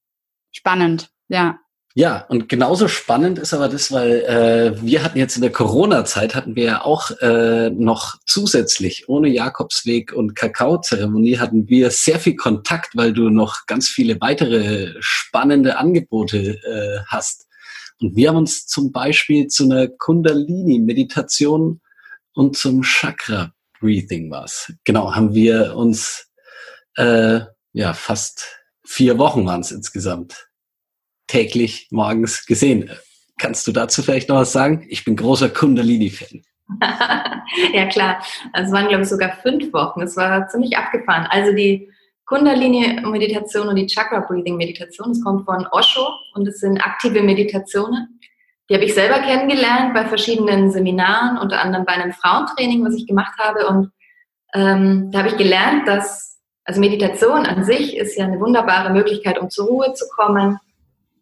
[0.50, 1.10] spannend.
[1.28, 1.58] Ja.
[1.94, 6.36] Ja, und genauso spannend ist aber das, weil äh, wir hatten jetzt in der Corona-Zeit,
[6.36, 12.36] hatten wir ja auch äh, noch zusätzlich, ohne Jakobsweg und Kakaozeremonie, hatten wir sehr viel
[12.36, 17.48] Kontakt, weil du noch ganz viele weitere spannende Angebote äh, hast.
[18.00, 21.80] Und wir haben uns zum Beispiel zu einer Kundalini-Meditation
[22.34, 24.72] und zum Chakra-Breathing was.
[24.84, 26.28] Genau, haben wir uns
[26.94, 27.40] äh,
[27.72, 30.49] ja fast vier Wochen waren es insgesamt
[31.30, 32.90] täglich morgens gesehen.
[33.38, 34.86] Kannst du dazu vielleicht noch was sagen?
[34.88, 36.42] Ich bin großer Kundalini-Fan.
[37.72, 40.02] ja klar, es waren glaube ich sogar fünf Wochen.
[40.02, 41.26] Es war ziemlich abgefahren.
[41.30, 41.88] Also die
[42.26, 45.08] Kundalini-Meditation und die Chakra-Breathing-Meditation.
[45.08, 48.20] Das kommt von Osho und es sind aktive Meditationen.
[48.68, 53.06] Die habe ich selber kennengelernt bei verschiedenen Seminaren, unter anderem bei einem Frauentraining, was ich
[53.06, 53.66] gemacht habe.
[53.66, 53.90] Und
[54.54, 59.38] ähm, da habe ich gelernt, dass also Meditation an sich ist ja eine wunderbare Möglichkeit,
[59.40, 60.58] um zur Ruhe zu kommen.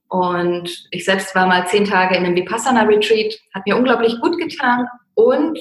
[0.09, 4.87] Und ich selbst war mal zehn Tage in einem Vipassana-Retreat, hat mir unglaublich gut getan.
[5.15, 5.59] Und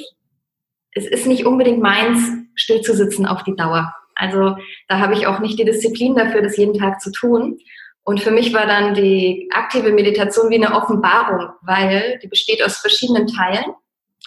[0.92, 3.94] es ist nicht unbedingt meins, still zu sitzen auf die Dauer.
[4.16, 4.56] Also
[4.88, 7.60] da habe ich auch nicht die Disziplin dafür, das jeden Tag zu tun.
[8.04, 12.78] Und für mich war dann die aktive Meditation wie eine Offenbarung, weil die besteht aus
[12.78, 13.66] verschiedenen Teilen.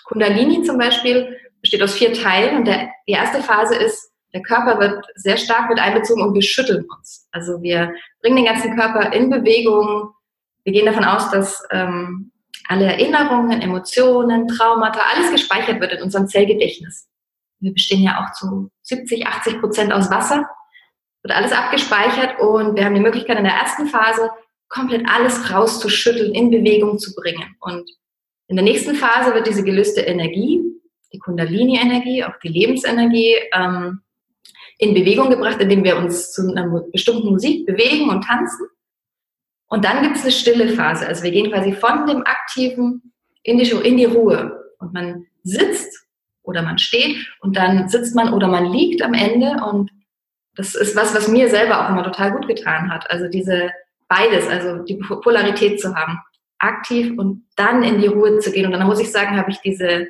[0.04, 4.78] Kundalini zum Beispiel besteht aus vier Teilen und der, die erste Phase ist, der Körper
[4.78, 7.28] wird sehr stark mit einbezogen und wir schütteln uns.
[7.32, 10.12] Also wir bringen den ganzen Körper in Bewegung.
[10.64, 12.32] Wir gehen davon aus, dass ähm,
[12.68, 17.10] alle Erinnerungen, Emotionen, Traumata, alles gespeichert wird in unserem Zellgedächtnis
[17.60, 20.48] wir bestehen ja auch zu 70, 80 Prozent aus Wasser,
[21.22, 24.30] wird alles abgespeichert und wir haben die Möglichkeit in der ersten Phase
[24.68, 27.56] komplett alles rauszuschütteln, in Bewegung zu bringen.
[27.60, 27.90] Und
[28.48, 30.62] in der nächsten Phase wird diese gelöste Energie,
[31.12, 34.00] die Kundalini-Energie, auch die Lebensenergie, ähm,
[34.80, 38.66] in Bewegung gebracht, indem wir uns zu einer bestimmten Musik bewegen und tanzen.
[39.68, 41.06] Und dann gibt es eine stille Phase.
[41.06, 43.12] Also wir gehen quasi von dem Aktiven
[43.42, 44.58] in die, in die Ruhe.
[44.78, 46.06] Und man sitzt
[46.42, 49.90] oder man steht und dann sitzt man oder man liegt am Ende und
[50.56, 53.08] das ist was, was mir selber auch immer total gut getan hat.
[53.10, 53.70] Also diese
[54.08, 56.18] beides, also die Polarität zu haben,
[56.58, 58.66] aktiv und dann in die Ruhe zu gehen.
[58.66, 60.08] Und dann muss ich sagen, habe ich diese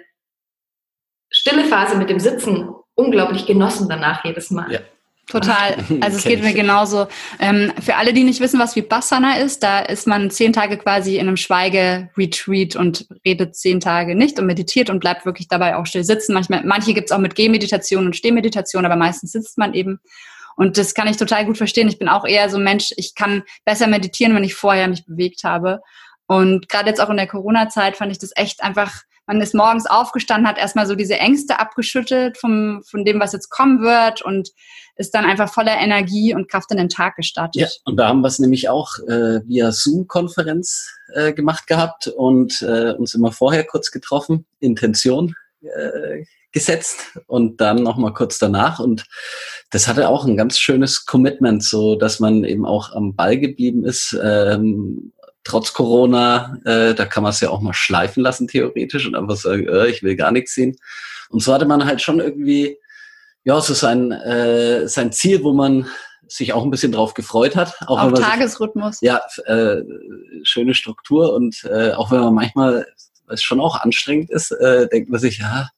[1.28, 2.68] stille Phase mit dem Sitzen
[3.00, 4.70] unglaublich genossen danach jedes Mal.
[4.72, 4.80] Ja.
[5.30, 5.76] Total.
[6.00, 7.06] Also es geht mir genauso.
[7.38, 11.16] Ähm, für alle, die nicht wissen, was Vipassana ist, da ist man zehn Tage quasi
[11.16, 15.86] in einem Schweige-Retreat und redet zehn Tage nicht und meditiert und bleibt wirklich dabei auch
[15.86, 16.32] still sitzen.
[16.32, 20.00] Manchmal, manche gibt es auch mit Gehmeditation und Stehmeditation, aber meistens sitzt man eben.
[20.56, 21.88] Und das kann ich total gut verstehen.
[21.88, 25.06] Ich bin auch eher so ein Mensch, ich kann besser meditieren, wenn ich vorher mich
[25.06, 25.80] bewegt habe.
[26.26, 29.86] Und gerade jetzt auch in der Corona-Zeit fand ich das echt einfach man ist morgens
[29.86, 34.50] aufgestanden, hat erstmal so diese Ängste abgeschüttelt vom, von dem, was jetzt kommen wird und
[34.96, 37.62] ist dann einfach voller Energie und Kraft in den Tag gestartet.
[37.62, 42.60] Ja, und da haben wir es nämlich auch äh, via Zoom-Konferenz äh, gemacht gehabt und
[42.62, 48.80] äh, uns immer vorher kurz getroffen, Intention äh, gesetzt und dann nochmal kurz danach.
[48.80, 49.04] Und
[49.70, 53.84] das hatte auch ein ganz schönes Commitment, so dass man eben auch am Ball geblieben
[53.84, 54.18] ist.
[54.20, 55.12] Ähm,
[55.44, 59.36] trotz Corona, äh, da kann man es ja auch mal schleifen lassen, theoretisch, und einfach
[59.36, 60.76] sagen, äh, ich will gar nichts sehen.
[61.30, 62.76] Und so hatte man halt schon irgendwie,
[63.44, 65.86] ja, so sein, äh, sein Ziel, wo man
[66.28, 67.74] sich auch ein bisschen drauf gefreut hat.
[67.86, 68.98] Auch Auf Tagesrhythmus.
[68.98, 69.82] Sich, ja, äh,
[70.42, 72.86] schöne Struktur und äh, auch wenn man manchmal,
[73.26, 75.70] weil es schon auch anstrengend ist, äh, denkt man sich, ja,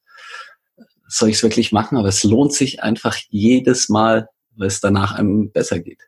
[1.07, 1.97] soll ich es wirklich machen?
[1.97, 6.01] Aber es lohnt sich einfach jedes Mal, weil es danach einem besser geht.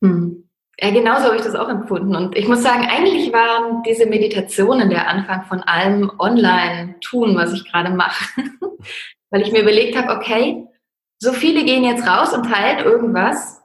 [0.00, 0.47] Hm.
[0.80, 2.14] Ja, genauso habe ich das auch empfunden.
[2.14, 7.70] Und ich muss sagen, eigentlich waren diese Meditationen der Anfang von allem Online-Tun, was ich
[7.70, 8.42] gerade mache.
[9.30, 10.66] Weil ich mir überlegt habe, okay,
[11.18, 13.60] so viele gehen jetzt raus und teilen irgendwas.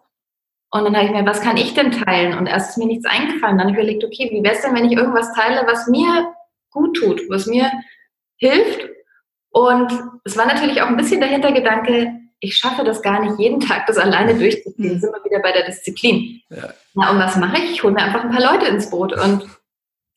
[0.72, 2.36] Und dann habe ich mir, was kann ich denn teilen?
[2.36, 3.60] Und erst ist mir nichts eingefallen.
[3.60, 6.34] Dann habe ich überlegt, okay, wie wäre es denn, wenn ich irgendwas teile, was mir
[6.72, 7.72] gut tut, was mir
[8.38, 8.90] hilft?
[9.52, 13.60] Und es war natürlich auch ein bisschen der Hintergedanke, ich schaffe das gar nicht jeden
[13.62, 14.96] Tag, das alleine durchzuziehen.
[14.96, 15.00] Mhm.
[15.00, 16.42] Sind wir wieder bei der Disziplin.
[16.50, 16.74] Ja.
[16.94, 17.72] Na, und was mache ich?
[17.72, 19.14] Ich hole mir einfach ein paar Leute ins Boot.
[19.14, 19.48] Und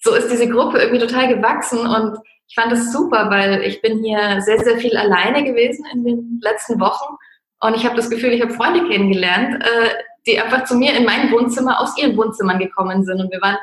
[0.01, 4.05] so ist diese Gruppe irgendwie total gewachsen und ich fand das super, weil ich bin
[4.05, 7.17] hier sehr, sehr viel alleine gewesen in den letzten Wochen
[7.61, 9.91] und ich habe das Gefühl, ich habe Freunde kennengelernt, äh,
[10.27, 13.57] die einfach zu mir in mein Wohnzimmer aus ihren Wohnzimmern gekommen sind und wir waren,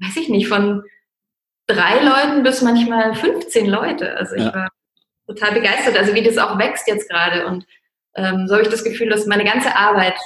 [0.00, 0.82] weiß ich nicht, von
[1.68, 4.16] drei Leuten bis manchmal 15 Leute.
[4.16, 4.54] Also ich ja.
[4.54, 4.68] war
[5.28, 7.64] total begeistert, also wie das auch wächst jetzt gerade und
[8.16, 10.18] ähm, so habe ich das Gefühl, dass meine ganze Arbeit,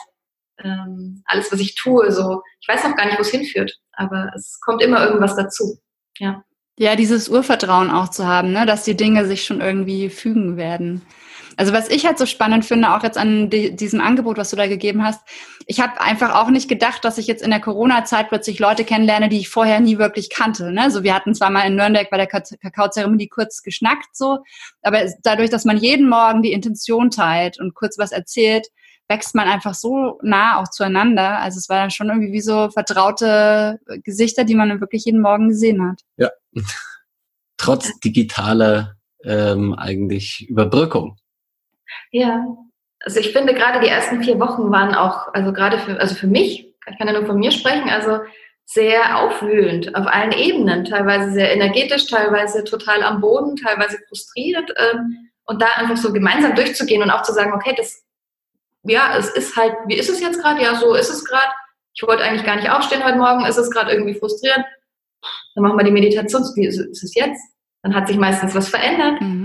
[0.63, 4.31] ähm, alles, was ich tue, so, ich weiß noch gar nicht, wo es hinführt, aber
[4.35, 5.79] es kommt immer irgendwas dazu.
[6.19, 6.45] Ja.
[6.79, 11.03] Ja, dieses Urvertrauen auch zu haben, ne, dass die Dinge sich schon irgendwie fügen werden.
[11.57, 14.57] Also was ich halt so spannend finde, auch jetzt an die, diesem Angebot, was du
[14.57, 15.21] da gegeben hast,
[15.67, 19.29] ich habe einfach auch nicht gedacht, dass ich jetzt in der Corona-Zeit plötzlich Leute kennenlerne,
[19.29, 20.73] die ich vorher nie wirklich kannte.
[20.73, 20.91] Ne?
[20.91, 24.39] So, wir hatten zwar mal in Nürnberg bei der Kakaozeremonie kurz geschnackt, so,
[24.83, 28.69] aber dadurch, dass man jeden Morgen die Intention teilt und kurz was erzählt,
[29.11, 31.41] wächst man einfach so nah auch zueinander.
[31.41, 35.49] Also es war dann schon irgendwie wie so vertraute Gesichter, die man wirklich jeden Morgen
[35.49, 36.01] gesehen hat.
[36.17, 36.31] Ja.
[37.59, 41.17] Trotz digitaler ähm, eigentlich Überbrückung.
[42.11, 42.45] Ja,
[43.01, 46.27] also ich finde gerade die ersten vier Wochen waren auch, also gerade für, also für
[46.27, 48.21] mich, ich kann ja nur von mir sprechen, also
[48.65, 55.31] sehr aufwühlend auf allen Ebenen, teilweise sehr energetisch, teilweise total am Boden, teilweise frustriert ähm,
[55.45, 58.05] und da einfach so gemeinsam durchzugehen und auch zu sagen, okay, das
[58.85, 60.63] ja, es ist halt, wie ist es jetzt gerade?
[60.63, 61.53] Ja, so ist es gerade.
[61.95, 64.65] Ich wollte eigentlich gar nicht aufstehen heute Morgen, ist es gerade irgendwie frustrierend.
[65.55, 66.43] Dann machen wir die Meditation.
[66.55, 67.43] Wie ist es jetzt?
[67.83, 69.21] Dann hat sich meistens was verändert.
[69.21, 69.40] Mhm.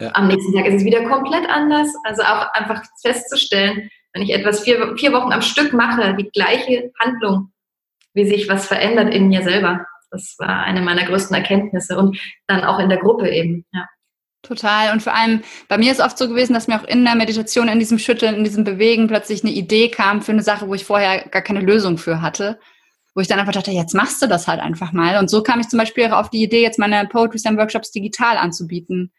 [0.00, 0.10] Ja.
[0.14, 1.88] Am nächsten Tag ist es wieder komplett anders.
[2.04, 6.90] Also auch einfach festzustellen, wenn ich etwas vier, vier Wochen am Stück mache, die gleiche
[6.98, 7.52] Handlung,
[8.14, 9.86] wie sich was verändert in mir selber.
[10.10, 13.86] Das war eine meiner größten Erkenntnisse und dann auch in der Gruppe eben, ja.
[14.42, 14.92] Total.
[14.92, 17.68] Und vor allem, bei mir ist oft so gewesen, dass mir auch in der Meditation,
[17.68, 20.84] in diesem Schütteln, in diesem Bewegen plötzlich eine Idee kam für eine Sache, wo ich
[20.84, 22.60] vorher gar keine Lösung für hatte.
[23.14, 25.18] Wo ich dann einfach dachte, jetzt machst du das halt einfach mal.
[25.18, 27.90] Und so kam ich zum Beispiel auch auf die Idee, jetzt meine Poetry Slam Workshops
[27.90, 29.12] digital anzubieten.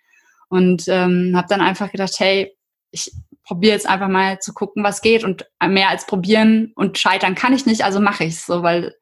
[0.49, 2.55] Und ähm, habe dann einfach gedacht, hey,
[2.91, 3.11] ich
[3.43, 5.23] probiere jetzt einfach mal zu gucken, was geht.
[5.23, 8.95] Und mehr als probieren und scheitern kann ich nicht, also mache ich es so, weil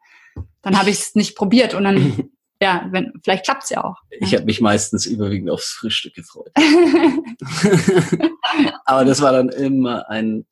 [0.62, 2.30] dann habe ich es nicht probiert und dann,
[2.62, 3.98] ja, wenn, vielleicht klappt es ja auch.
[4.10, 6.52] Ich habe mich meistens überwiegend aufs Frühstück gefreut.
[8.86, 10.46] aber das war dann immer ein,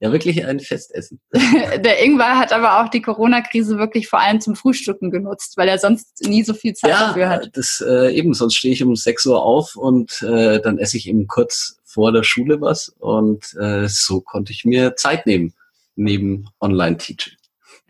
[0.00, 1.20] ja, wirklich ein Festessen.
[1.32, 5.78] Der Ingwer hat aber auch die Corona-Krise wirklich vor allem zum Frühstücken genutzt, weil er
[5.78, 7.50] sonst nie so viel Zeit ja, dafür hat.
[7.52, 11.06] Das äh, eben, sonst stehe ich um 6 Uhr auf und äh, dann esse ich
[11.06, 15.52] eben kurz vor der Schule was und äh, so konnte ich mir Zeit nehmen,
[15.96, 17.34] neben Online-Teaching.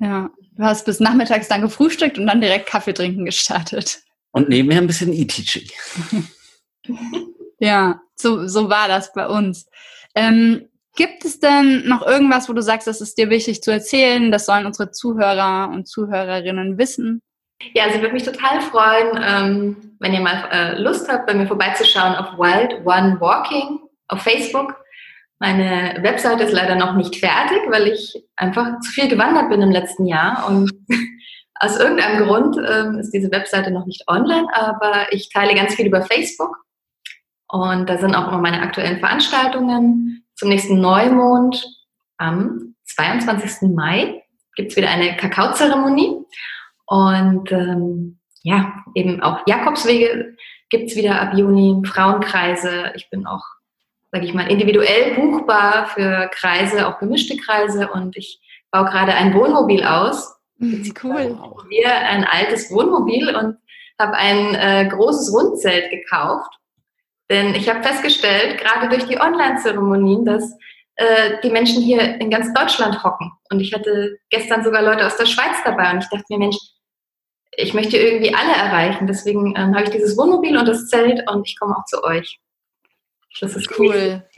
[0.01, 4.01] Ja, du hast bis nachmittags dann gefrühstückt und dann direkt Kaffee trinken gestartet.
[4.33, 5.69] Und nebenher ein bisschen E-Teaching.
[7.61, 9.67] ja, so, so war das bei uns.
[10.15, 10.70] Ähm,
[11.01, 14.31] gibt es denn noch irgendwas, wo du sagst, das ist dir wichtig zu erzählen?
[14.31, 17.23] Das sollen unsere Zuhörer und Zuhörerinnen wissen?
[17.73, 21.33] Ja, also ich würde mich total freuen, ähm, wenn ihr mal äh, Lust habt, bei
[21.33, 24.77] mir vorbeizuschauen auf Wild One Walking auf Facebook.
[25.39, 29.71] Meine Webseite ist leider noch nicht fertig, weil ich einfach zu viel gewandert bin im
[29.71, 30.71] letzten Jahr und
[31.55, 35.87] aus irgendeinem Grund ähm, ist diese Webseite noch nicht online, aber ich teile ganz viel
[35.87, 36.59] über Facebook
[37.49, 40.25] und da sind auch immer meine aktuellen Veranstaltungen.
[40.41, 41.63] Zum nächsten Neumond
[42.17, 43.69] am 22.
[43.75, 44.23] Mai
[44.57, 46.17] gibt es wieder eine Kakaozeremonie
[46.87, 50.35] und ähm, ja, eben auch Jakobswege
[50.71, 52.95] gibt es wieder ab Juni, Frauenkreise.
[52.97, 53.45] Ich bin auch
[54.13, 57.91] sage ich mal, individuell buchbar für Kreise, auch gemischte Kreise.
[57.91, 60.37] Und ich baue gerade ein Wohnmobil aus.
[60.57, 61.39] Mhm, cool.
[61.69, 63.59] Wir ein altes Wohnmobil und
[64.01, 66.60] habe ein äh, großes Rundzelt gekauft.
[67.31, 70.53] Denn ich habe festgestellt, gerade durch die Online-Zeremonien, dass
[70.97, 73.33] äh, die Menschen hier in ganz Deutschland hocken.
[73.51, 75.93] Und ich hatte gestern sogar Leute aus der Schweiz dabei.
[75.93, 76.59] Und ich dachte mir, Mensch,
[77.53, 79.07] ich möchte irgendwie alle erreichen.
[79.07, 82.41] Deswegen ähm, habe ich dieses Wohnmobil und das Zelt und ich komme auch zu euch.
[83.41, 84.29] Das ist cool.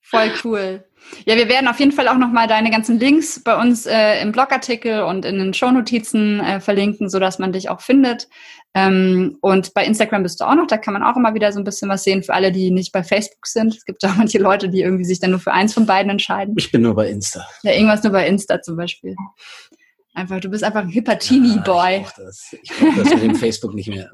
[0.00, 0.84] Voll cool.
[1.26, 4.32] Ja, wir werden auf jeden Fall auch nochmal deine ganzen Links bei uns äh, im
[4.32, 8.28] Blogartikel und in den Shownotizen äh, verlinken, sodass man dich auch findet.
[8.72, 11.58] Ähm, und bei Instagram bist du auch noch, da kann man auch immer wieder so
[11.58, 13.74] ein bisschen was sehen für alle, die nicht bei Facebook sind.
[13.74, 16.10] Es gibt ja auch manche Leute, die irgendwie sich dann nur für eins von beiden
[16.10, 16.54] entscheiden.
[16.56, 17.44] Ich bin nur bei Insta.
[17.62, 19.16] Ja, irgendwas nur bei Insta zum Beispiel.
[20.14, 21.92] Einfach, du bist einfach ein hipper Teenie-Boy.
[21.92, 24.10] Ja, ich brauche das, ich brauch das mit dem Facebook nicht mehr.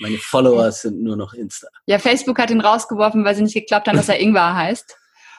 [0.00, 1.68] Meine Follower sind nur noch Insta.
[1.86, 4.96] Ja, Facebook hat ihn rausgeworfen, weil sie nicht geglaubt haben, dass er Ingwer heißt.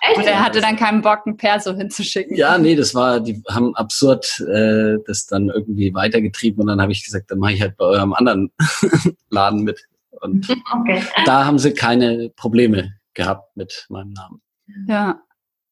[0.07, 0.17] Echt?
[0.17, 2.35] Und er hatte dann keinen Bock, ein Perso hinzuschicken.
[2.35, 6.91] Ja, nee, das war, die haben absurd äh, das dann irgendwie weitergetrieben und dann habe
[6.91, 8.51] ich gesagt, dann mache ich halt bei eurem anderen
[9.29, 9.87] Laden mit.
[10.21, 11.03] Und okay.
[11.25, 14.41] da haben sie keine Probleme gehabt mit meinem Namen.
[14.87, 15.21] Ja.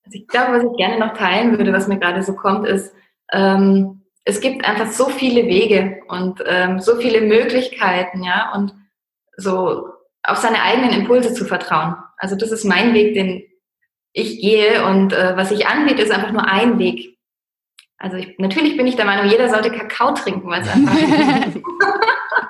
[0.05, 2.93] Also ich glaube, was ich gerne noch teilen würde, was mir gerade so kommt, ist,
[3.31, 8.73] ähm, es gibt einfach so viele Wege und ähm, so viele Möglichkeiten, ja, und
[9.37, 9.87] so
[10.23, 11.95] auf seine eigenen Impulse zu vertrauen.
[12.17, 13.43] Also das ist mein Weg, den
[14.13, 17.17] ich gehe und äh, was ich anbiete, ist einfach nur ein Weg.
[17.97, 20.93] Also ich, natürlich bin ich der Meinung, jeder sollte Kakao trinken, weil es einfach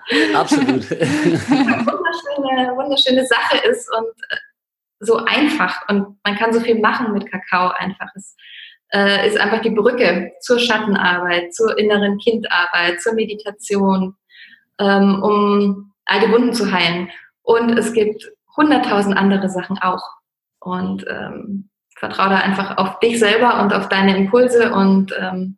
[0.36, 4.38] absolut eine wunderschöne, wunderschöne Sache ist und äh,
[5.00, 8.10] so einfach und man kann so viel machen mit Kakao einfach.
[8.16, 8.36] Es
[8.94, 14.16] äh, ist einfach die Brücke zur Schattenarbeit, zur inneren Kindarbeit, zur Meditation,
[14.80, 17.10] ähm, um all die Wunden zu heilen.
[17.42, 20.04] Und es gibt hunderttausend andere Sachen auch.
[20.64, 25.58] Und ähm, vertraue da einfach auf dich selber und auf deine Impulse und ähm,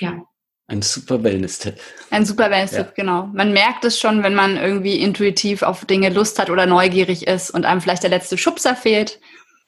[0.00, 0.22] ja.
[0.66, 1.78] Ein super Wellness-Tipp.
[2.10, 2.92] Ein super Wellness-Tipp, ja.
[2.94, 3.26] genau.
[3.34, 7.50] Man merkt es schon, wenn man irgendwie intuitiv auf Dinge Lust hat oder neugierig ist
[7.50, 9.20] und einem vielleicht der letzte Schubser fehlt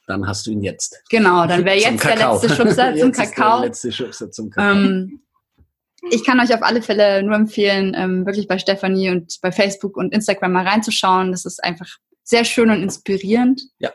[0.06, 1.02] dann hast du ihn jetzt.
[1.10, 3.60] Genau, dann wäre jetzt der letzte Schubser zum Kakao.
[3.60, 4.76] der letzte Schubser zum Kakao.
[4.76, 5.20] Ähm,
[6.10, 9.96] ich kann euch auf alle Fälle nur empfehlen, ähm, wirklich bei Stefanie und bei Facebook
[9.96, 11.32] und Instagram mal reinzuschauen.
[11.32, 11.88] Das ist einfach
[12.22, 13.62] sehr schön und inspirierend.
[13.78, 13.90] Ja.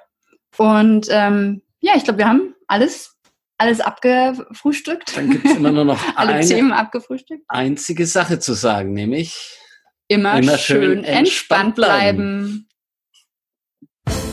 [0.61, 3.17] Und ähm, ja, ich glaube, wir haben alles,
[3.57, 5.17] alles abgefrühstückt.
[5.17, 7.43] Dann gibt es immer nur noch alle eine Themen abgefrühstückt.
[7.47, 9.57] einzige Sache zu sagen, nämlich
[10.07, 12.17] immer, immer schön, schön entspannt bleiben.
[12.17, 12.67] bleiben.